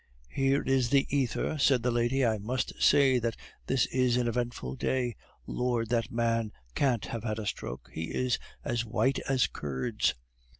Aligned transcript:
"Here 0.31 0.63
is 0.63 0.89
the 0.89 1.05
ether," 1.15 1.59
said 1.59 1.83
that 1.83 1.91
lady. 1.91 2.25
"I 2.25 2.39
must 2.39 2.73
say 2.81 3.19
that 3.19 3.35
this 3.67 3.85
is 3.85 4.17
an 4.17 4.27
eventful 4.27 4.73
day. 4.73 5.15
Lord! 5.45 5.89
that 5.89 6.11
man 6.11 6.51
can't 6.73 7.05
have 7.05 7.23
had 7.23 7.37
a 7.37 7.45
stroke; 7.45 7.87
he 7.93 8.05
is 8.05 8.39
as 8.65 8.83
white 8.83 9.19
as 9.29 9.45
curds." 9.45 10.15